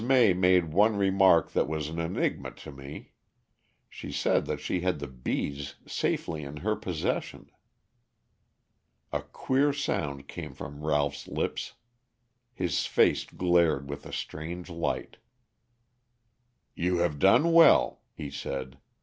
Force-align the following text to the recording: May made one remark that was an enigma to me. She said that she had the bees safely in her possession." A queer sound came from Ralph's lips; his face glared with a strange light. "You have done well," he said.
May 0.03 0.33
made 0.33 0.73
one 0.73 0.95
remark 0.97 1.51
that 1.51 1.67
was 1.67 1.87
an 1.87 1.99
enigma 1.99 2.49
to 2.49 2.71
me. 2.71 3.11
She 3.87 4.11
said 4.11 4.47
that 4.47 4.59
she 4.59 4.79
had 4.81 4.97
the 4.97 5.05
bees 5.05 5.75
safely 5.85 6.41
in 6.43 6.57
her 6.65 6.75
possession." 6.75 7.51
A 9.13 9.21
queer 9.21 9.71
sound 9.71 10.27
came 10.27 10.55
from 10.55 10.83
Ralph's 10.83 11.27
lips; 11.27 11.73
his 12.51 12.87
face 12.87 13.25
glared 13.25 13.91
with 13.91 14.07
a 14.07 14.11
strange 14.11 14.71
light. 14.71 15.17
"You 16.73 16.97
have 16.97 17.19
done 17.19 17.51
well," 17.53 18.01
he 18.15 18.31
said. 18.31 18.79